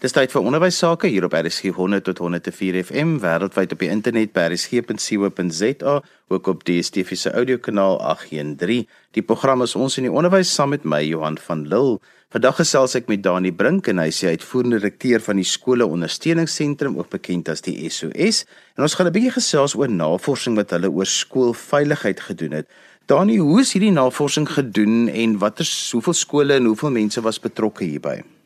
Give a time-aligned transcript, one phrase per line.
[0.00, 3.90] Dis tyd vir onderwys sake hier op RSG 100 tot 104 FM wêreldwyd op die
[3.92, 5.92] internet by rsg.co.za
[6.32, 8.86] ook op DStv se audiokanaal 813.
[9.12, 12.00] Die program is ons in die onderwys saam met my Johan van Lille.
[12.32, 15.84] Vandag gesels ek met Dani Brink en hy is die uitvoerende direkteur van die skole
[15.84, 18.46] ondersteuningsentrum ook bekend as die SOS.
[18.80, 22.72] En ons gaan 'n bietjie gesels oor navorsing wat hulle oor skoolveiligheid gedoen het.
[23.04, 27.84] Dani, hoe is hierdie navorsing gedoen en watter hoeveel skole en hoeveel mense was betrokke
[27.84, 28.39] hierby?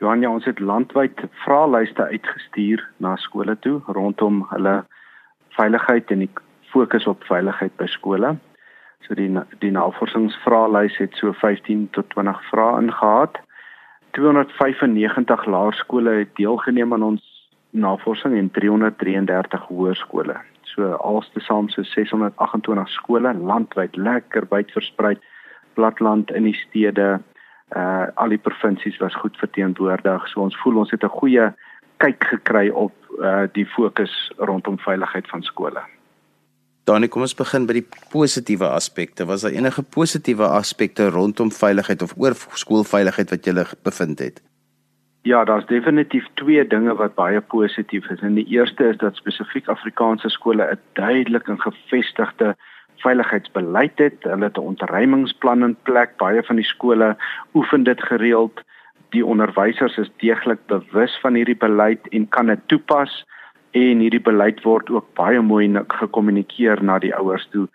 [0.00, 4.78] Johan, ja, ons het landwyd vraelyste uitgestuur na skole toe rondom hulle
[5.58, 6.30] veiligheid en die
[6.70, 8.30] fokus op veiligheid by skole.
[9.04, 9.28] So die
[9.60, 13.36] die navorsingsvraelys het so 15 tot 20 vrae ingehad.
[14.16, 17.26] 295 laerskole het deelgeneem aan ons
[17.76, 20.38] navorsing en 333 hoërskole.
[20.72, 25.18] So altesaam so 628 skole landwyd lekker wyd versprei
[25.76, 27.18] platland in die stede
[27.76, 30.28] uh al die provinsies was goed verteenwoordig.
[30.28, 31.52] So ons voel ons het 'n goeie
[31.96, 35.80] kyk gekry op uh die fokus rondom veiligheid van skole.
[36.84, 39.26] Danie, kom ons begin by die positiewe aspekte.
[39.28, 43.52] Was daar enige positiewe aspekte rondom veiligheid of oor skoolveiligheid wat jy
[43.84, 44.42] bevind het?
[45.22, 48.20] Ja, daar's definitief twee dinge wat baie positief is.
[48.20, 52.56] En die eerste is dat spesifiek Afrikaanse skole 'n duidelik en gevestigde
[53.02, 54.22] veiligheidsbeleid het.
[54.22, 56.16] Hulle het 'n ontruimingsplan in plek.
[56.16, 57.16] Baie van die skole
[57.54, 58.60] oefen dit gereeld.
[59.10, 63.24] Die onderwysers is deeglik bewus van hierdie beleid en kan dit toepas
[63.70, 67.68] en hierdie beleid word ook baie mooi gekommunikeer na die ouers toe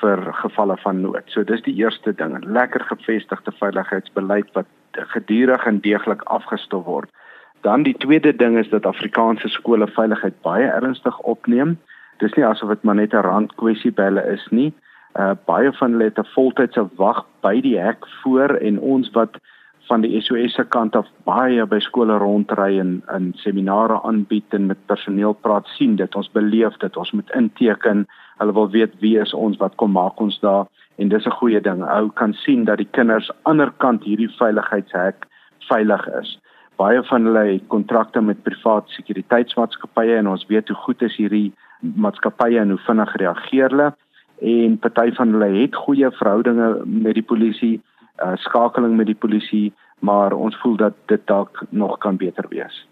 [0.00, 1.26] vir gevalle van nood.
[1.26, 7.10] So dis die eerste ding, 'n lekker gevestigde veiligheidsbeleid wat gedurig en deeglik afgestof word.
[7.60, 11.78] Dan die tweede ding is dat Afrikaanse skole veiligheid baie ernstig opneem
[12.20, 14.72] dis nie asof dit maar net 'n rand kwessie by hulle is nie.
[15.18, 19.40] Uh baie van hulle het 'n voltydse wag by die hek voor en ons wat
[19.90, 24.66] van die SOS se kant af baie by skole rondry en in seminare aanbied en
[24.66, 28.06] met personeel praat sien dit ons beleef dit ons moet inteken.
[28.38, 30.66] Hulle wil weet wie is ons wat kom maak ons daar?
[30.98, 31.82] En dis 'n goeie ding.
[31.82, 35.26] Ou kan sien dat die kinders aanderkant hierdie veiligheidshek
[35.68, 36.38] veilig is.
[36.76, 41.52] Baie van hulle het kontrakte met privaat sekuriteitsmaatskappye en ons weet hoe goed is hierdie
[41.80, 43.92] maatskappye en hoe vinnig reageer hulle
[44.40, 47.80] en party van hulle het goeie verhoudinge met die polisie,
[48.24, 52.86] uh, skakeling met die polisie, maar ons voel dat dit dalk nog kan beter wees.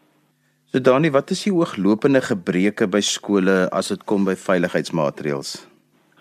[0.69, 5.55] So Dani, wat is die ooglopende gebreke by skole as dit kom by veiligheidsmaatreëls?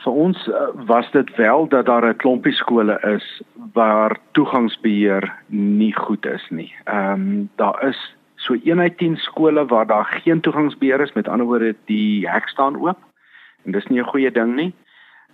[0.05, 3.25] Vir ons uh, was dit wel dat daar 'n klompie skole is
[3.73, 6.72] waar toegangsbeheer nie goed is nie.
[6.85, 7.99] Ehm um, daar is
[8.37, 12.47] so 1 uit 10 skole waar daar geen toegangsbeheer is, met ander woorde die hek
[12.47, 12.97] staan oop.
[13.65, 14.73] En dis nie 'n goeie ding nie.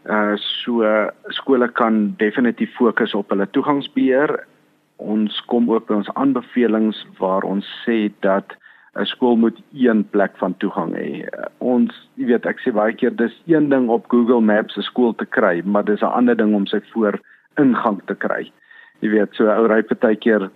[0.05, 0.83] Uh so
[1.27, 4.47] skole kan definitief fokus op hulle toegangsbeheer.
[4.95, 8.55] Ons kom ook by ons aanbevelings waar ons sê dat
[8.95, 11.25] 'n skool moet een plek van toegang hê.
[11.57, 15.15] Ons, jy weet, ek sê baie keer dis een ding op Google Maps 'n skool
[15.15, 17.19] te kry, maar dis 'n ander ding om sy voor
[17.57, 18.51] ingang te kry.
[18.99, 20.49] Jy weet, so ou ry partykeer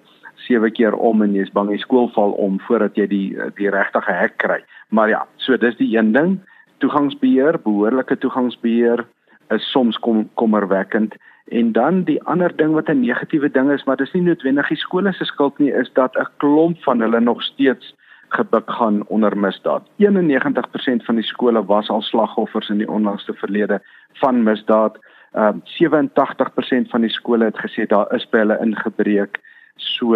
[0.48, 3.28] sewe keer om en jy's bang die skool val om voordat jy die
[3.60, 4.64] die regte hek kry.
[4.90, 6.40] Maar ja, so dis die een ding.
[6.84, 9.06] Toegangsbeheer, behoorlike toegangsbeheer
[9.56, 11.16] is soms kom kommerwekkend
[11.48, 14.78] en dan die ander ding wat 'n negatiewe ding is, maar dis nie noodwendig die
[14.78, 17.96] skole se skuld nie, is dat 'n klomp van hulle nog steeds
[18.30, 19.84] gebuk gaan onder misdaad.
[19.98, 23.82] 91% van die skole was al slagoffers in die onlangste verlede
[24.14, 24.98] van misdaad.
[25.32, 26.00] Ehm uh,
[26.84, 29.40] 87% van die skole het gesê daar is by hulle ingebreek.
[29.78, 30.16] So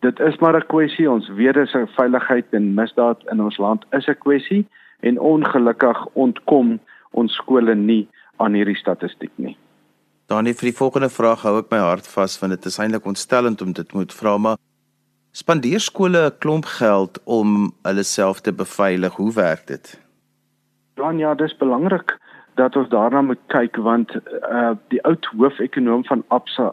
[0.00, 1.10] dit is maar 'n kwessie.
[1.10, 4.66] Ons weet dis 'n veiligheid en misdaad in ons land is 'n kwessie
[5.00, 6.80] en ongelukkig ontkom
[7.10, 9.56] ons skole nie aan hierdie statistiek nie.
[10.26, 13.62] Dan vir die volgende vraag hou ek my hart vas want dit is eintlik ontstellend
[13.62, 14.56] om dit moet vra maar
[15.32, 19.12] spandeer skole 'n klomp geld om hulle self te beveilig.
[19.14, 20.00] Hoe werk dit?
[20.94, 22.18] Dan ja, dis belangrik
[22.54, 24.14] dat ons daarna moet kyk want
[24.50, 26.72] uh die oud hoofekonoom van Absa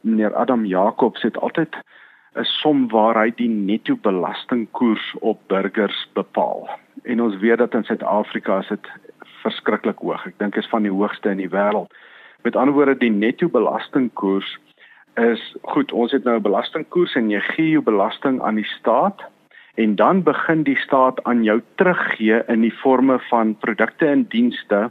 [0.00, 1.76] meneer Adam Jacobs het altyd
[2.34, 6.68] 'n som waar hy die netto belastingkoers op burgers bepaal.
[7.02, 8.90] En ons weet dat in Suid-Afrika is dit
[9.42, 10.26] verskriklik hoog.
[10.26, 11.90] Ek dink is van die hoogste in die wêreld.
[12.42, 14.58] Met ander woorde die netto belastingkoers
[15.14, 19.20] is goed, ons het nou 'n belastingkoers en jy gee jou belasting aan die staat
[19.74, 24.90] en dan begin die staat aan jou teruggee in die forme van produkte en dienste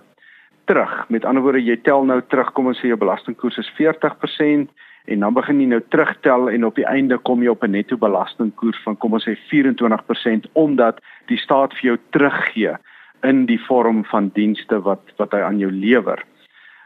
[0.65, 1.09] terug.
[1.09, 4.69] Met ander woorde, jy tel nou terug, kom ons sê jou belastingkoers is 40%
[5.09, 7.97] en dan begin jy nou terugtel en op die einde kom jy op 'n netto
[7.97, 12.75] belastingkoers van kom ons sê 24% omdat die staat vir jou teruggee
[13.23, 16.23] in die vorm van dienste wat wat hy aan jou lewer.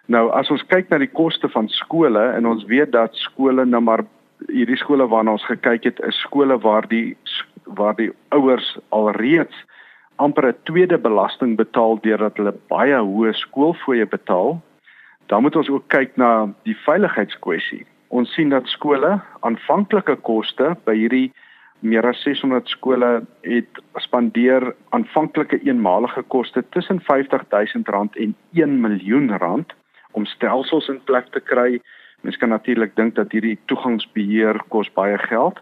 [0.08, 3.82] Nou as ons kyk na die koste van skole en ons weet dat skole nou
[3.82, 4.06] maar
[4.48, 7.18] hierdie skole waarna ons gekyk het is skole waar die
[7.66, 9.56] waar die ouers alreeds
[10.16, 14.62] amper 'n tweede belasting betaal deurdat hulle baie hoë skoolfooie betaal,
[15.28, 17.86] dan moet ons ook kyk na die veiligheidskwessie.
[18.14, 19.16] Ons sien dat skole
[19.48, 21.32] aanvanklike koste by hierdie
[21.82, 23.08] meer as 600 skole
[23.42, 29.74] het spandeer aanvanklike eenmalige koste tussen R50 000 en 1 miljoen rand
[30.14, 31.82] om stelsels in plek te kry.
[32.22, 35.58] Mens kan natuurlik dink dat hierdie toegangsbeheer kos baie geld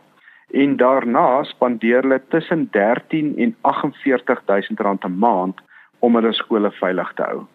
[0.52, 5.64] en daarna spandeer hulle tussen 13 en 48 000 rand 'n maand
[6.00, 7.48] om hulle skole veilig te hou.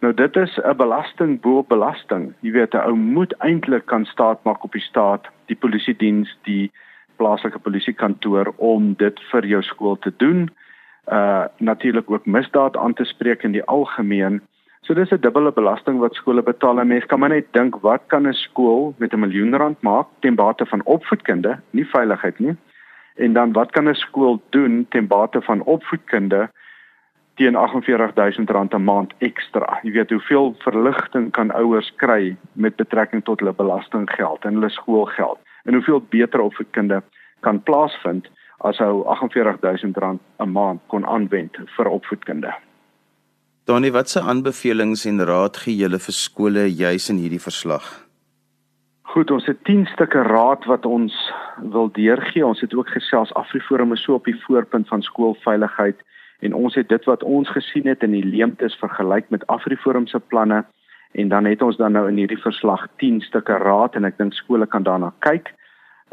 [0.00, 2.34] Nou dit is 'n belasting bo belasting.
[2.40, 6.38] Jy weet 'n ou moet eintlik kan staat maak op die staat, die polisie diens,
[6.42, 6.70] die
[7.16, 10.50] plaaslike polisiekantoor om dit vir jou skool te doen.
[11.12, 14.40] Uh natuurlik ook misdaad aan te spreek in die algemeen.
[14.80, 16.84] So dis 'n dubbele belasting wat skole betaal.
[16.84, 20.34] Mense kan maar net dink wat kan 'n skool met 'n miljoen rand maak ten
[20.34, 22.56] bate van opvoedkunde, nie veiligheid nie.
[23.16, 26.50] En dan wat kan 'n skool doen ten bate van opvoedkunde
[27.38, 29.78] teen R48000 'n maand ekstra.
[29.82, 35.38] Jy weet hoeveel verligting kan ouers kry met betrekking tot hulle belastinggeld en hulle skoolgeld
[35.64, 37.02] en hoeveel beter opvoedkunde
[37.40, 38.26] kan plaasvind
[38.58, 42.54] as hy R48000 'n maand kon aanwend vir opvoedkunde.
[43.64, 48.08] Donnie, watse aanbevelings en raad gee julle vir skole juis in hierdie verslag?
[49.02, 52.46] Goed, ons het 10 stukke raad wat ons wil deurgee.
[52.46, 56.00] Ons het ook gesels Afriforum is so op die voorpunt van skoolveiligheid
[56.40, 60.18] en ons het dit wat ons gesien het in die leemtes vergelyk met Afriforum se
[60.18, 60.64] planne
[61.12, 64.36] en dan het ons dan nou in hierdie verslag 10 stukke raad en ek dink
[64.36, 65.54] skole kan daarna kyk.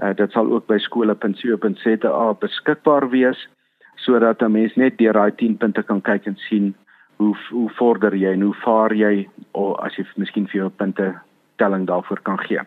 [0.04, 3.48] Uh, dit sal ook by skole.co.za beskikbaar wees
[3.96, 6.76] sodat 'n mens net deur daai 10 punte kan kyk en sien
[7.18, 11.14] hoe hoe vorder jy en hoe vaar jy of as jy miskien vir jou punte
[11.56, 12.60] telling daarvoor kan gee.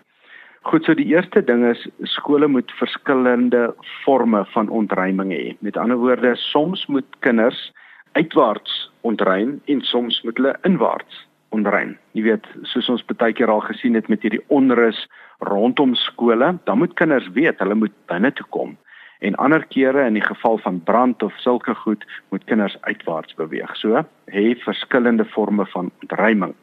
[0.66, 3.68] Goed, so die eerste ding is skole moet verskillende
[4.02, 5.54] forme van ontruiming hê.
[5.62, 7.70] Met ander woorde, soms moet kinders
[8.18, 11.22] uitwaarts ontruim en soms moet hulle inwaarts
[11.54, 11.94] onrein.
[12.12, 14.98] Jy weet, soos ons baie keer al gesien het met hierdie onrus
[15.46, 18.74] rondom skole, dan moet kinders weet hulle moet binne toe kom.
[19.22, 23.70] En ander kere in die geval van brand of sulke goed, moet kinders uitwaarts beweeg.
[23.78, 26.54] So, hê verskillende forme van ontruiming.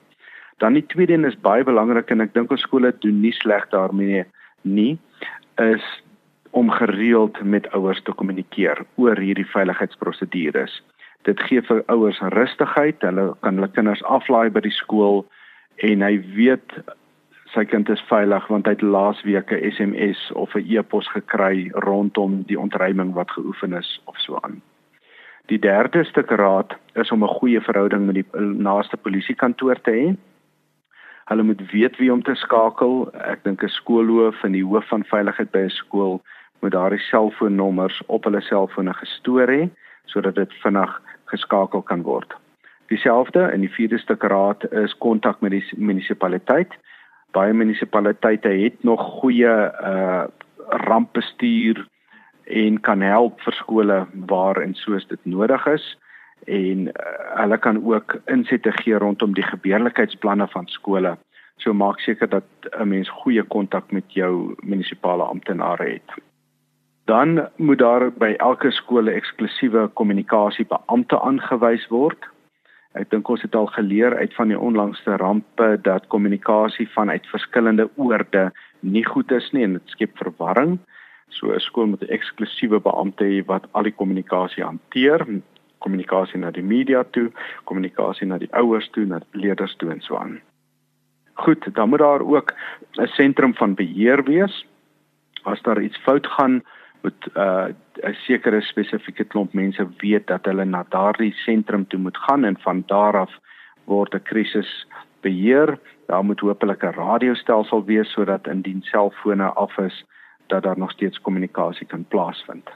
[0.57, 3.69] Dan die tweede een is baie belangrik en ek dink ons skole doen nie sleg
[3.69, 4.25] daarmee
[4.61, 4.97] nie,
[5.59, 5.83] is
[6.51, 10.81] om gereeld met ouers te kommunikeer oor hierdie veiligheidsprosedures
[11.25, 13.01] dit gee vir ouers rustigheid.
[13.01, 15.23] Hulle kan hulle kinders aflaai by die skool
[15.85, 16.77] en hy weet
[17.53, 22.43] sy kind is veilig want hy het laasweek 'n SMS of 'n e-pos gekry rondom
[22.47, 24.61] die ontruiming wat geoefen is of so aan.
[25.47, 30.15] Die derde stuk raad is om 'n goeie verhouding met die naaste polisiekantoor te hê.
[31.25, 33.09] Hulle moet weet wie om te skakel.
[33.13, 36.21] Ek dink 'n skoolhoof en die hoof van veiligheid by 'n skool
[36.61, 39.69] moet daardie selfoonnommers op hulle selfone gestoor hê
[40.05, 42.33] sodat dit vinnig geskakel kan word.
[42.87, 46.73] Dieselfde in die vierde stuk raad is kontak met die munisipaliteit.
[47.31, 49.53] Baie munisipaliteite het nog goeie
[49.91, 50.25] uh
[50.69, 51.87] rampbestuur
[52.43, 55.97] en kan help vir skole waar en soos dit nodig is
[56.45, 56.93] en uh,
[57.41, 61.17] hulle kan ook insette gee rondom die gebeurlikheidsplanne van skole.
[61.57, 62.47] So maak seker dat
[62.79, 66.23] 'n mens goeie kontak met jou munisipale amptenare het
[67.05, 72.21] dan moet daar by elke skool 'n eksklusiewe kommunikasiebeampte aangewys word.
[72.93, 77.89] Ek dink ons het al geleer uit van die onlangste rampe dat kommunikasie vanuit verskillende
[77.95, 80.79] oorde nie goed is nie en dit skep verwarring.
[81.29, 85.27] So 'n skool moet 'n eksklusiewe beampte hê wat al die kommunikasie hanteer,
[85.85, 87.29] kommunikasie na die media toe,
[87.69, 90.39] kommunikasie na die ouers toe, na die leerders toe en so aan.
[91.45, 92.53] Goed, dan moet daar ook
[92.97, 94.65] 'n sentrum van beheer wees.
[95.43, 96.63] As daar iets fout gaan,
[97.01, 97.67] moet uh
[98.03, 102.57] 'n sekere spesifieke klomp mense weet dat hulle na daardie sentrum toe moet gaan en
[102.59, 103.33] van daar af
[103.85, 104.87] word 'n krisis
[105.21, 105.79] beheer.
[106.07, 110.05] Daar moet hopelik 'n radiostelsel wees sodat indien selfone af is
[110.47, 112.69] dat daar nog steeds kommunikasie kan plaasvind.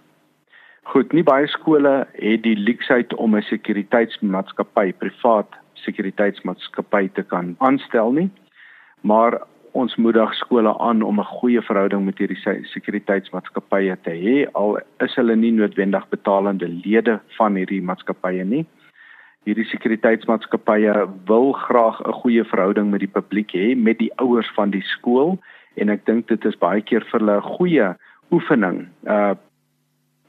[0.84, 8.12] Goed, nie baie skole het die luksheid om 'n sekuriteitsmaatskappy, privaat sekuriteitsmaatskappy te kan aanstel
[8.12, 8.30] nie.
[9.02, 14.80] Maar ons moedig skole aan om 'n goeie verhouding met hierdie sekuriteitsmaatskappye te hê al
[15.00, 18.66] is hulle nie noodwendig betalende lede van hierdie maatskappye nie.
[19.46, 24.70] Hierdie sekuriteitsmaatskappye wil graag 'n goeie verhouding met die publiek hê, met die ouers van
[24.70, 25.40] die skool
[25.76, 27.96] en ek dink dit is baie keer vir hulle 'n goeie
[28.32, 29.36] oefening, uh,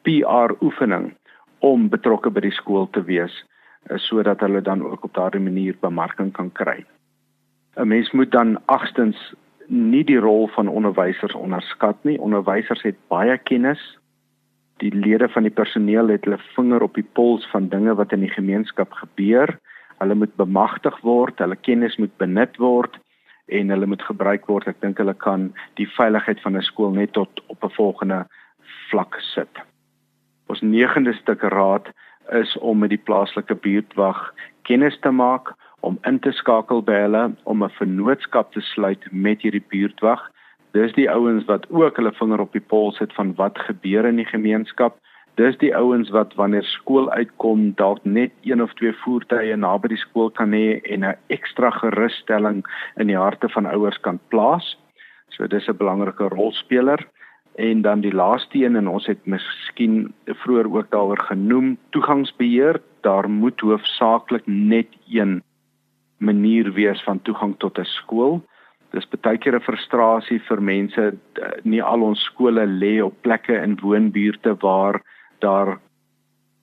[0.03, 1.13] PR oefening
[1.59, 3.35] om betrokke by die skool te wees
[3.91, 6.85] uh, sodat hulle dan ook op daardie manier bemarking kan kry.
[7.77, 9.35] 'n mens moet dan agstens
[9.67, 12.19] nie die rol van onderwysers onderskat nie.
[12.19, 13.81] Onderwysers het baie kennis
[14.81, 18.25] die lede van die personeel het hulle vinger op die pols van dinge wat in
[18.25, 19.53] die gemeenskap gebeur.
[20.01, 22.97] Hulle moet bemagtig word, hulle kennis moet benut word
[23.47, 24.69] en hulle moet gebruik word.
[24.71, 28.27] Ek dink hulle kan die veiligheid van 'n skool net tot op 'n volgende
[28.91, 29.70] vlak sit.
[30.51, 31.89] Ons negende stuk raad
[32.43, 34.19] is om met die plaaslike buurtwag
[34.69, 39.43] kennis te maak, om in te skakel by hulle, om 'n vennootskap te sluit met
[39.43, 40.31] hierdie buurtwag
[40.71, 44.21] Dis die ouens wat ook hulle vinger op die pols het van wat gebeur in
[44.21, 44.99] die gemeenskap.
[45.35, 49.99] Dis die ouens wat wanneer skool uitkom dalk net een of twee voertuie naby die
[49.99, 52.63] skool kan hê en 'n ekstra gerusstelling
[52.97, 54.77] in die harte van ouers kan plaas.
[55.31, 57.07] So dis 'n belangrike rolspeler.
[57.59, 62.81] En dan die laaste een en ons het miskien vroeër ook daaroor genoem, toegangsbeheer.
[63.01, 65.43] Daar moet hoofsaaklik net een
[66.19, 68.41] manier wees van toegang tot 'n skool
[68.95, 71.05] dis baie keer 'n frustrasie vir mense
[71.65, 75.01] nie al ons skole lê op plekke in woonbuurte waar
[75.41, 75.79] daar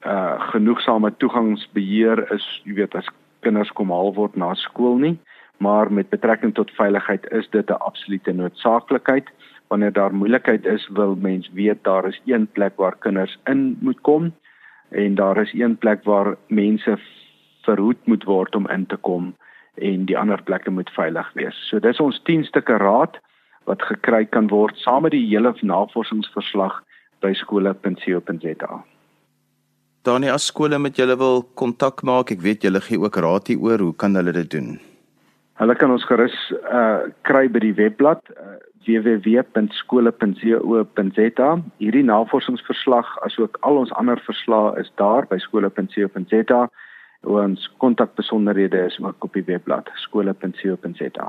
[0.06, 3.10] uh genoegsame toegangsbeheer is jy weet as
[3.42, 5.18] kinders kom haal word na skool nie
[5.60, 9.28] maar met betrekking tot veiligheid is dit 'n absolute noodsaaklikheid
[9.68, 14.02] wanneer daar moeilikheid is wil mens weet daar is een plek waar kinders in moet
[14.02, 14.34] kom
[14.90, 16.98] en daar is een plek waar mense
[17.62, 19.36] verhoed moet word om in te kom
[19.76, 21.58] en die ander plekke moet veilig wees.
[21.70, 23.20] So dis ons 10 stukke raad
[23.68, 26.80] wat gekry kan word saam met die hele navorsingsverslag
[27.22, 28.84] by skole.co.za.
[30.08, 33.84] Danie, as skole met julle wil kontak maak, ek weet julle gee ook raad hieroor,
[33.90, 34.78] hoe kan hulle dit doen?
[35.58, 38.38] Hulle kan ons gerus uh kry by die webblad uh,
[38.88, 41.50] www.skole.co.za.
[41.82, 46.62] Hierdie navorsingsverslag asook al ons ander verslae is daar by skole.co.za
[47.28, 51.28] ons kontakbesonderhede is ook op die webblad skole.co.za.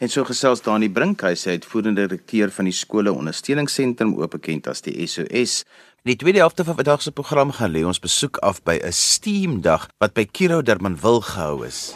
[0.00, 4.80] En so gesels Dani Brinkhuis, hy uitvoerende direkteur van die skole ondersteuningsentrum oop bekend as
[4.86, 5.66] die SOS.
[6.04, 8.92] In die tweede helfte van vandag se program gaan lê ons besoek af by 'n
[8.92, 11.92] STEAM dag wat by Kiro Durbanville gehou is.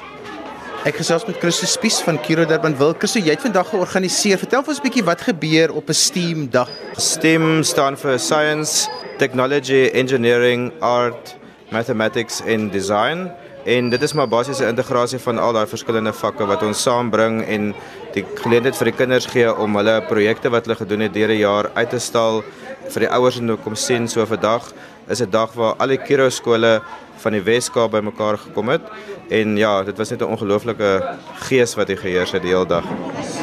[0.85, 2.93] Ek gesels met Christo Spies van Kiro Durbanville.
[3.01, 4.37] Christo, jy het vandag georganiseer.
[4.37, 6.69] Vertel vir ons 'n bietjie wat gebeur op 'n STEAM dag.
[6.99, 11.37] STEAM staan vir Science, Technology, Engineering, Art
[11.71, 13.31] mathematics en design
[13.65, 17.43] en dit is maar basies 'n integrasie van al daai verskillende vakke wat ons saambring
[17.49, 17.75] en
[18.13, 21.39] die geleentheid vir die kinders gee om hulle projekte wat hulle gedoen het deur die
[21.39, 22.45] jaar uit te stal
[22.89, 24.73] vir die ouers om te kom sien so vir dag
[25.09, 26.83] is 'n dag waar al die Kiro skole
[27.17, 28.83] van die Weskaap bymekaar gekom het
[29.29, 31.17] en ja, dit was net 'n ongelooflike
[31.49, 32.85] gees wat hier geheers het die hele dag.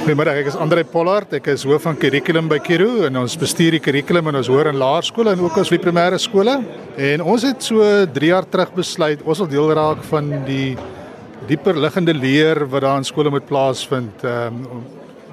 [0.03, 1.33] Goeiemiddag, ek is Andre Pollard.
[1.33, 4.67] Ek is hoof van kurrikulum by Kiro en ons bestuur die kurrikulum in ons hoër
[4.67, 6.63] en laerskole en ook ons primêre skole.
[6.97, 10.77] En ons het so 3 jaar terug besluit ons wil deel raak van die
[11.47, 14.23] dieper liggende leer wat daar in skole moet plaasvind.
[14.23, 14.83] Ehm um,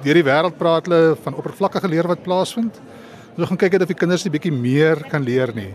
[0.03, 2.79] deur die wêreld praat hulle van oppervlakkige leer wat plaasvind.
[3.37, 5.73] Ons gaan kyk of die kinders 'n bietjie meer kan leer nie.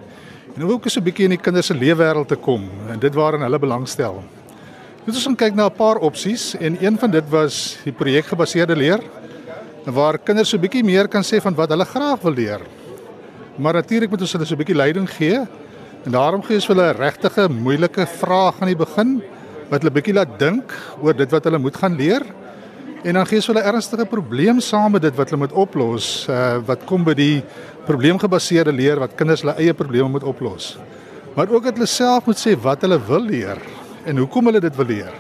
[0.57, 3.43] En ook so 'n bietjie in die kinders se leefwêreld te kom en dit waarin
[3.43, 4.23] hulle belangstel.
[5.05, 8.77] Dit is om kyk na 'n paar opsies en een van dit was die projekgebaseerde
[8.77, 9.01] leer
[9.85, 12.61] waar kinders so 'n bietjie meer kan sê van wat hulle graag wil leer.
[13.57, 15.37] Maar natuurlik moet ons hulle so 'n bietjie leiding gee
[16.05, 19.23] en daarom gee ons hulle regtige moeilike vrae aan die begin
[19.69, 22.23] wat hulle bietjie laat dink oor dit wat hulle moet gaan leer.
[23.05, 26.57] En dan gee ons hulle ernstige probleem saam met dit wat hulle moet oplos, uh,
[26.65, 27.45] wat kom by die
[27.85, 30.79] probleemgebaseerde leer wat kinders hulle eie probleme moet oplos.
[31.35, 33.59] Maar ook dat hulle self moet sê wat hulle wil leer
[34.05, 35.15] en hoekom hulle dit wil leer.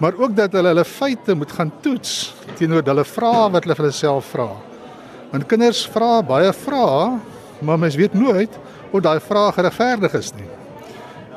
[0.00, 3.86] Maar ook dat hulle hulle feite moet gaan toets teenoor hulle vrae wat hulle vir
[3.86, 4.48] hulle self vra.
[5.30, 7.18] Want kinders vra baie vrae,
[7.60, 8.56] maar mens weet nooit
[8.90, 10.48] of daai vrae geregverdig is nie.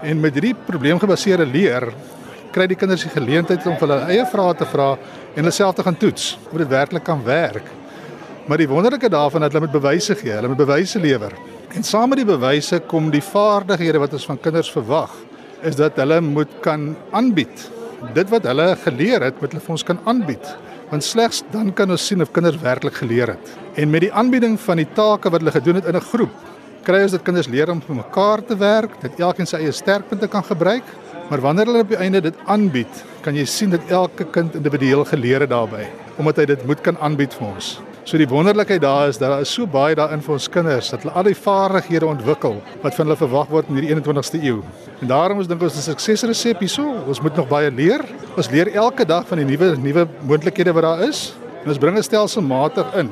[0.04, 1.90] En met hierdie probleemgebaseerde leer
[2.54, 5.86] kry die kinders die geleentheid om hulle eie vrae te vra en hulle self te
[5.86, 7.68] gaan toets of dit werklik kan werk.
[8.48, 11.36] Maar die wonderlike daarvan is dat hulle met bewyse gee, hulle met bewyse lewer.
[11.74, 15.14] En saam met die bewyse kom die vaardighede wat ons van kinders verwag,
[15.64, 17.70] is dat hulle moet kan aanbied.
[18.14, 20.50] Dit wat hulle geleer het, moet hulle vir ons kan aanbied.
[20.92, 23.54] Want slegs dan kan ons sien of kinders werklik geleer het.
[23.80, 26.36] En met die aanbieding van die take wat hulle gedoen het in 'n groep,
[26.84, 30.28] kry ons dat kinders leer om vir mekaar te werk, dat elkeen sy eie sterkpunte
[30.28, 30.84] kan gebruik.
[31.30, 35.06] Maar wanneer hulle op die einde dit aanbied, kan jy sien dat elke kind individueel
[35.06, 37.80] geleer het daarbey, omdat hy dit moet kan aanbied vir ons.
[38.04, 41.06] So die wonderlikheid daar is dat daar is so baie daarin vir ons kinders dat
[41.06, 44.58] hulle al die vaardighede ontwikkel wat van hulle verwag word in hierdie 21ste eeu.
[45.00, 46.84] En daarom is dink ons 'n suksesresep hierso.
[47.08, 48.04] Ons moet nog baie leer.
[48.36, 51.34] Ons leer elke dag van die nuwe nuwe moontlikhede wat daar is
[51.64, 53.10] en ons bring 'n stelselmatig in.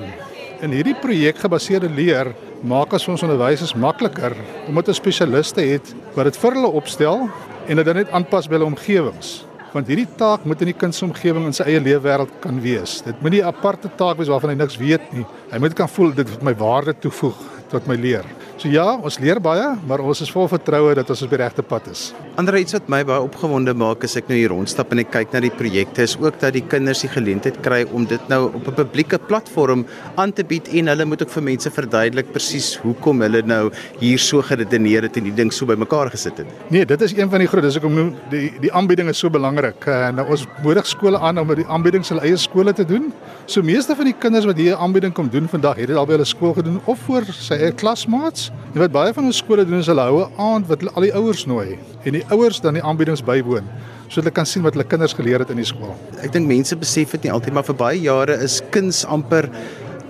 [0.62, 4.36] In hierdie projekgebaseerde leer maak ons ons onderwysers makliker
[4.68, 7.30] omdat ons spesialiste het wat dit vir hulle opstel
[7.68, 10.96] en dit dan net aanpas by hulle omgewings want hierdie taak moet in die kind
[10.96, 13.00] se omgewing in sy eie leefwêreld kan wees.
[13.06, 15.26] Dit moet nie 'n aparte taak wees waarvan hy niks weet nie.
[15.52, 17.38] Hy moet kan voel dit het my waarde toevoeg
[17.70, 18.26] tot my leer.
[18.62, 21.64] So ja, ons leer baie, maar ons is vol vertroue dat ons op die regte
[21.66, 22.02] pad is.
[22.38, 25.32] Ander iets wat my baie opgewonde maak as ek nou hier rondstap en ek kyk
[25.34, 28.68] na die projekte is ook dat die kinders die geleentheid kry om dit nou op
[28.70, 29.82] 'n publieke platform
[30.16, 34.20] aan te bied en hulle moet ook vir mense verduidelik presies hoekom hulle nou hier
[34.20, 36.48] so geredeneer het en die ding so bymekaar gesit het.
[36.70, 39.30] Nee, dit is een van die groot, dis hoekom nou die die aanbieding is so
[39.30, 39.88] belangrik.
[39.88, 43.12] Uh, nou ons moedig skole aan om die aanbieding hulle eie skole te doen.
[43.48, 46.06] So meeste van die kinders wat hier 'n aanbieding kom doen vandag, het dit al
[46.06, 48.51] by hulle skool gedoen of voor sy eie klasmaats.
[48.72, 51.08] En wat baie van ons skole doen is hulle hou 'n aand wat hulle al
[51.08, 53.68] die ouers nooi en die ouers dan die aanbiedings bywoon
[54.08, 55.96] sodat hulle kan sien wat hulle kinders geleer het in die skool.
[56.24, 59.50] Ek dink mense besef dit nie altyd maar vir baie jare is kuns amper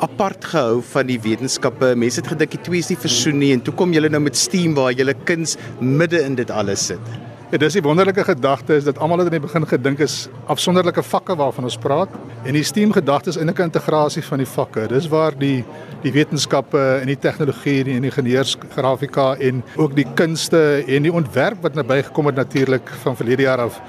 [0.01, 1.95] apart gehou van die wetenskappe.
[1.95, 4.37] Mense het gedink die twee is nie versoen nie en toe kom julle nou met
[4.37, 7.30] STEAM waar julle kuns midde in dit alles sit.
[7.51, 11.01] Ja, dis die wonderlike gedagte is dat almal het in die begin gedink is afsonderlike
[11.03, 12.13] vakke waarvan ons praat
[12.47, 14.87] en die STEAM gedagte is eintlik 'n integrasie van die vakke.
[14.87, 15.65] Dis waar die
[16.01, 21.61] die wetenskappe en die tegnologie en die ingenieursgrafika en ook die kunste en die ontwerp
[21.61, 23.81] wat naby gekom het natuurlik van verlede jaar af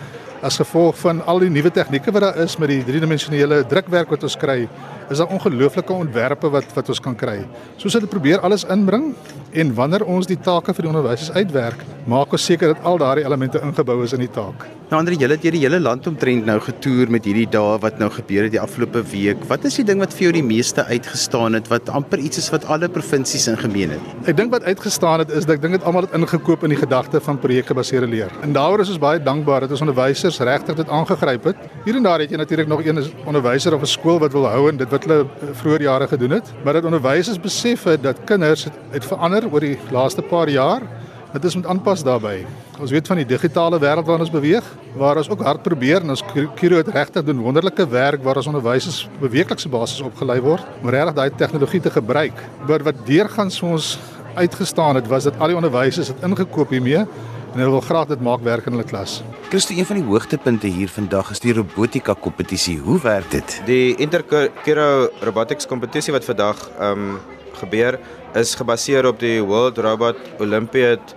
[0.42, 4.22] as gevolg van al die nuwe tegnieke wat daar is met die driedimensionele drukwerk wat
[4.22, 4.68] ons kry
[5.12, 7.38] is daar ongelooflike ontwerpe wat wat ons kan kry.
[7.76, 9.12] Soos hulle probeer alles inbring
[9.52, 13.26] en wanneer ons die take vir die onderwysers uitwerk, maak ons seker dat al daardie
[13.28, 14.64] elemente ingebou is in die taak.
[14.92, 18.10] Nou Andre, julle het hierdie hele land omtrent nou getoer met hierdie dae wat nou
[18.12, 19.40] gebeur het die afgelope week.
[19.48, 22.50] Wat is die ding wat vir jou die meeste uitgestaan het wat amper iets is
[22.52, 24.10] wat alle provinsies in gemeen het?
[24.28, 26.80] Ek dink wat uitgestaan het is dat ek dink dit almal het ingekoop in die
[26.82, 28.34] gedagte van projekgebaseerde leer.
[28.44, 31.64] En daaroor is ons baie dankbaar dat ons onderwysers regtig dit aangegryp het.
[31.86, 34.68] Hier en daar het jy natuurlik nog een onderwyser of 'n skool wat wil hou
[34.68, 38.64] en dit wat hulle vroeër jare gedoen het, maar dat onderwysers besef het dat kinders
[38.68, 40.86] het, het verander oor die laaste paar jaar.
[41.32, 42.42] Dit is moet aanpas daarbey.
[42.80, 44.66] Ons weet van die digitale wêreld waarin ons beweeg,
[45.00, 46.24] waar ons ook hard probeer en ons
[46.58, 50.90] Kiro het regtig doen wonderlike werk waar ons onderwysers op weeklikse basis opgelei word om
[50.92, 52.42] regtig daai tegnologie te gebruik.
[52.68, 53.94] Maar wat deurgangs vir ons
[54.34, 57.06] uitgestaan het was dat al die onderwysers het ingekoop hiermee
[57.52, 59.20] en hulle wil graag dit maak werk in hulle klas.
[59.50, 62.78] Christo, een van die hoogtepunte hier vandag is die robotika kompetisie.
[62.80, 63.58] Hoe werk dit?
[63.68, 67.20] Die Interkiro Robotics kompetisie wat vandag ehm um,
[67.62, 67.98] gebeur
[68.34, 71.14] is gebaseer op die World Robot Olympiad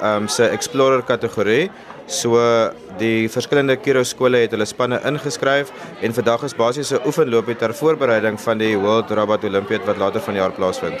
[0.00, 1.70] ehm um, se Explorer kategorie.
[2.06, 2.36] So
[2.98, 5.70] die verskillende Kiro skole het hulle spanne ingeskryf
[6.02, 10.20] en vandag is basies 'n oefenloopie ter voorbereiding van die World Robot Olympiad wat later
[10.20, 11.00] vanjaar plaasvind.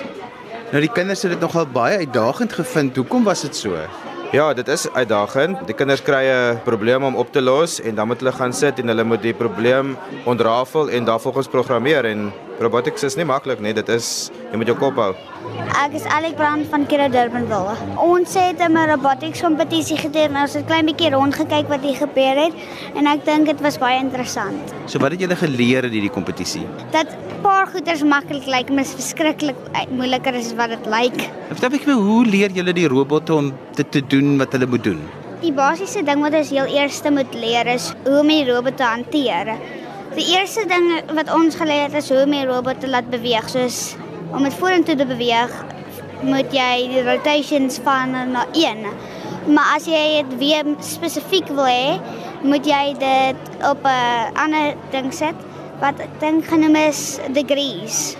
[0.70, 2.96] Nou die kinders het dit nogal baie uitdagend gevind.
[2.96, 3.76] Hoekom was dit so?
[4.30, 5.58] Ja, dit is uitdagend.
[5.66, 8.78] Die kinders kry 'n probleem om op te los en dan moet hulle gaan sit
[8.78, 13.72] en hulle moet die probleem ontrafel en daarvolgens programmeer en robotics is nie maklik nie.
[13.76, 15.12] Dit is jy moet jou kop hou.
[15.80, 17.76] Ek is Alec Brand van Kira Durbanville.
[18.04, 20.36] Ons het 'n robotics kompetisie gedoen.
[20.36, 22.52] Ons het klein bietjie rondgekyk wat hier gebeur het
[22.94, 24.74] en ek dink dit was baie interessant.
[24.86, 26.66] So wat het julle geleer in hierdie kompetisie?
[26.92, 27.08] Dat
[27.42, 29.56] paar goeders maklik lyk, maar is verskriklik
[29.90, 31.30] moeiliker as wat dit lyk.
[31.48, 34.84] Vertel ek my hoe leer julle die robotte om dit te doen wat hulle moet
[34.84, 35.00] doen?
[35.40, 38.84] Die basiese ding wat ons heel eerste moet leer is hoe om die robot te
[38.84, 39.56] hanteer.
[40.10, 43.46] Die eerste ding wat ons geleer het is hoe om die robot te laat beweeg,
[43.46, 43.94] soos
[44.34, 45.52] om dit vorentoe te beweeg,
[46.26, 48.82] moet jy die rotations van na 1.
[49.54, 51.94] Maar as jy dit weer spesifiek wil hê,
[52.42, 55.46] moet jy dit op 'n ander ding sit
[55.78, 58.16] wat ek dink genoem is degrees.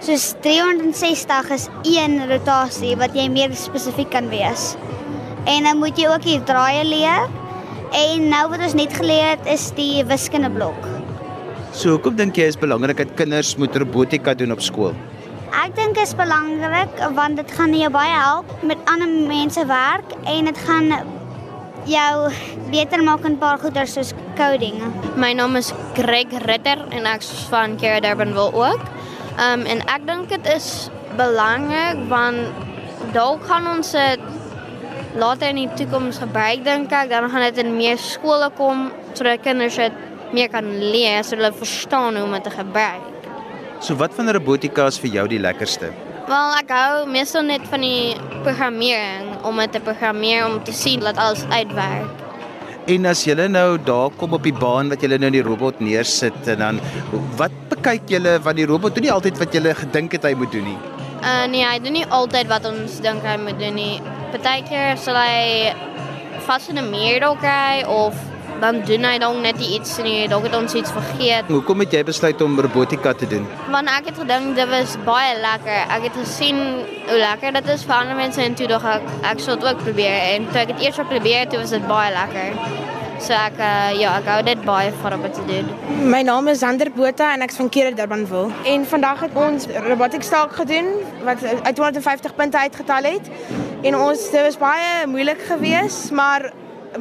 [0.00, 4.74] Soos 360 is een rotasie wat jy meer spesifiek kan wees.
[5.44, 7.28] En dan moet jy ook die draaie leer.
[7.92, 10.95] En nou wat ons net geleer het is die wiskunde blok.
[11.76, 14.94] So hoekom dink jy is belangrik dat kinders moet robotika doen op skool?
[15.52, 20.14] Ek dink dit is belangrik want dit gaan jou baie help met ander mense werk
[20.32, 20.88] en dit gaan
[21.84, 22.30] jou
[22.72, 24.80] beter maak in 'n paar goeie soos coding.
[25.20, 28.82] My naam is Greg Ritter en ek is van Care Durbanville ook.
[29.36, 30.88] Um en ek dink dit is
[31.20, 32.40] belangrik want
[33.12, 34.20] dalk gaan ons dit
[35.14, 39.42] later in die toekoms gebruik dink ek dan gaan dit in meer skole kom sodat
[39.42, 39.92] kinders dit
[40.32, 43.30] meer kan leer sodat hulle verstaan hoe om dit te gebruik.
[43.80, 45.92] So wat van robotika is vir jou die lekkerste?
[46.26, 51.04] Wel, ek hou meestal net van die programmering om dit te programmeer om te sien
[51.04, 52.24] dat alles uitwerk.
[52.86, 56.50] En as jy nou daar kom op die baan wat jy nou die robot neersit
[56.54, 56.80] en dan
[57.38, 60.52] wat bekyk jy van die robot doen nie altyd wat jy gedink het hy moet
[60.54, 60.78] doen nie.
[61.22, 64.00] Uh nee, hy doen nie altyd wat ons dink hy moet doen nie.
[64.30, 65.74] Partykeer sal hy
[66.46, 68.14] vas in 'n muur dalk kry of
[68.60, 71.48] dan doen hy dalk net iets nie, dalk het ons iets vergeet.
[71.52, 73.46] Hoekom het jy besluit om robotika te doen?
[73.72, 75.80] Want ek het gedink dit was baie lekker.
[75.98, 76.60] Ek het gesien
[77.06, 79.82] hoe lekker dit is vir ander mense en toe dog ek ek sou dit ook
[79.84, 82.94] probeer en toe ek dit eers probeer het, toe was dit baie lekker.
[83.16, 85.70] So ek uh, ja, ek hou dit baie van om te doen.
[86.12, 88.52] My naam is Zander Botha en ek's van Kere Durbanville.
[88.68, 90.92] En vandag het ons robotics taak gedoen
[91.24, 93.32] wat uit 250 punte uitgetal het.
[93.88, 96.50] En ons dit was baie moeilik geweest, maar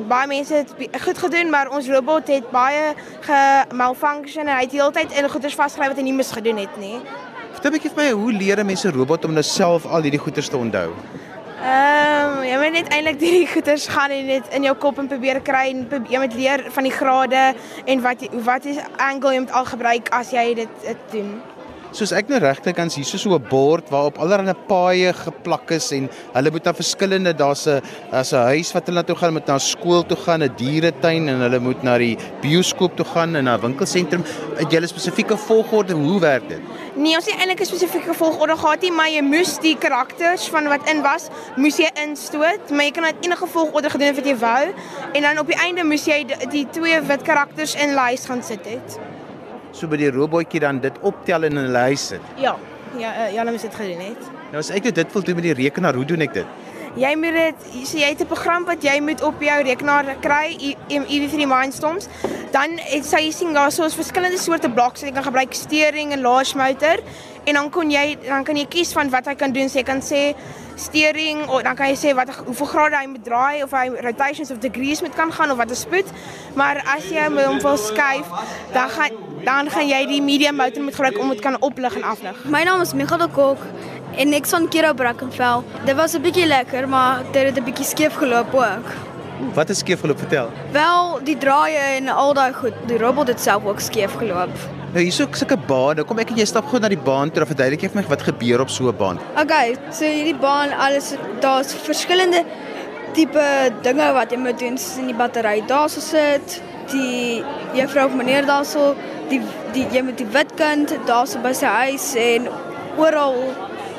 [0.07, 2.93] baie mense het goed gedoen, maar ons robot het baie
[3.25, 6.99] gemalfunction en hy het heeltyd in goeders vasgeskryf wat hy nie mis gedoen het nie.
[7.55, 10.01] Vertel 'n bietjie vir my hoe leer 'n mens 'n robot om nou self al
[10.01, 10.91] hierdie goeders te onthou?
[11.63, 15.07] Ehm um, jy moet net eintlik hierdie goeders gaan en net in jou kop en
[15.07, 17.55] probeer kry en jy moet leer van die grade
[17.85, 21.41] en wat jy, wat is angle jy moet al gebruik as jy dit, dit doen
[21.95, 25.91] soos ek nou regte kan sien, so so 'n bord waarop allerlei paaie geplak is
[25.93, 27.81] en hulle moet na verskillende daar's 'n
[28.11, 31.29] daar's 'n huis wat hulle na toe gaan, moet na skool toe gaan, 'n dieretuin
[31.29, 34.23] en hulle moet na die bioskoop toe gaan en na winkelsentrum.
[34.57, 36.59] Het jy 'n spesifieke volgorde hoe werk dit?
[36.95, 40.67] Nee, ons het eintlik 'n spesifieke volgorde gehad nie, maar jy moes die karakters van
[40.67, 44.37] wat in was, moes jy instoot, maar jy kan dit enige volgorde gedoen wat jy
[44.37, 44.73] wou
[45.13, 48.43] en dan op die einde moes jy die, die twee wit karakters in lys gaan
[48.43, 48.99] sit het
[49.75, 52.33] so by die robotjie dan dit optel in hulle huis sit.
[52.39, 52.55] Ja.
[52.95, 54.29] Ja, eh, ja, hulle moet dit gedoen het.
[54.51, 56.53] Nou as ek nou dit wil doen met die rekenaar, hoe doen ek dit?
[56.95, 60.75] Jy moet dit so jy het 'n program wat jy moet op jou rekenaar kry,
[60.87, 62.07] EV3 Mindstorms.
[62.51, 66.11] Dan het jy sien daar so 'n verskillende soorte blokke wat jy kan gebruik, steering
[66.11, 66.97] en launch motor
[67.43, 69.69] en dan kon jy dan kan jy kies van wat hy kan doen.
[69.69, 70.35] So jy kan sê
[70.75, 74.51] steering of dan kan jy sê wat hoeveel grade hy moet draai of hy rotations
[74.51, 76.07] of degrees moet kan gaan of wat 'n spoed.
[76.55, 78.27] Maar as jy hom wil skuif,
[78.73, 79.11] dan gaan
[79.45, 82.43] dan gaan jy die medium motor moet gebruik om dit kan oplig en aflig.
[82.45, 83.57] My naam is Michael de Kok
[84.17, 85.63] en ek son Kira Brackenfell.
[85.85, 88.87] Dit was 'n bietjie lekker, maar dit het 'n bietjie skeef geloop ook.
[89.53, 90.17] Wat is skeef geloop?
[90.17, 90.49] Vertel.
[90.71, 94.84] Wel, die draaie en al daai goed, die robot het self ook skeef geloop.
[94.95, 96.05] Nou hierso sulke bane.
[96.07, 98.21] Kom ek en jy stap gou na die baan toe, verduidelik jy vir my wat
[98.23, 99.17] gebeur op so 'n baan.
[99.41, 101.09] Okay, so hierdie baan alles
[101.41, 102.45] daar's verskillende
[103.11, 103.47] tipe
[103.83, 106.61] dinge wat jy moet doen, soos in die battery daarso sit,
[106.93, 108.95] die juffrou of meneer daarso,
[109.29, 109.41] die
[109.73, 112.47] die jy moet die wit kind daarso by sy huis en
[112.97, 113.35] oral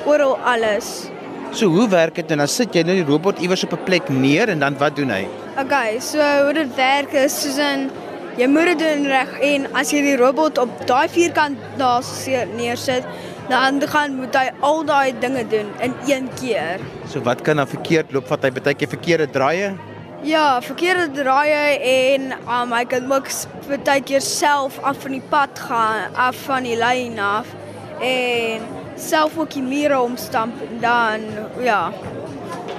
[0.07, 1.11] oral alles.
[1.53, 4.09] So hoe werk dit en dan sit jy nou die robot iewers op 'n plek
[4.09, 5.29] neer en dan wat doen hy?
[5.59, 7.91] Okay, so hoe dit werk is soos in
[8.37, 12.05] jy moet dit doen reg en as jy die robot op daai vierkant daar
[12.57, 13.05] neersit,
[13.49, 16.83] dan gaan moet hy al daai dinge doen in een keer.
[17.09, 18.27] So wat kan dan verkeerd loop?
[18.29, 19.75] Vat hy baie keer verkeerde draaie?
[20.27, 23.31] Ja, verkeerde draaie en um, hy kan ook
[23.85, 27.53] baie keer self af van die pad gaan, af van die lyn af
[28.03, 28.65] en
[29.01, 31.25] self ook die mure omstamp dan
[31.63, 31.93] ja.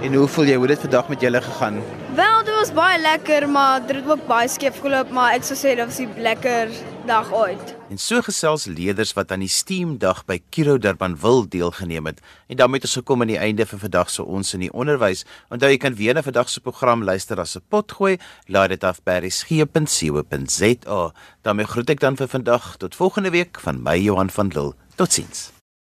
[0.03, 1.81] En hoe voel jy hoe dit vandag met julle gegaan?
[2.17, 5.53] Wel, dit was baie lekker, maar dit het ook baie skeef geloop, maar ek sou
[5.53, 6.71] sê dit was 'n lekker
[7.05, 7.75] dag ooit.
[7.89, 12.19] En so gesels leerders wat aan die STEAM dag by Kiro Durbanville deelgeneem het.
[12.47, 15.25] En daarmee het ons gekom aan die einde van vandag se ons in die onderwys.
[15.49, 18.17] Onthou jy kan weer na vandag se program luister as 'n potgooi.
[18.47, 21.11] Laai dit af by resgep.co.za.
[21.41, 24.73] daarmee groet ek dan vir vandag tot volgende week van my Johan van Lille.
[24.95, 25.56] Totsiens.